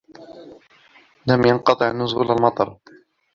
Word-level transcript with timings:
لَمْ 1.27 1.45
يَنْقَطَعْ 1.45 1.91
نُزُولُ 1.91 2.31
الْمَطَرِ. 2.31 2.77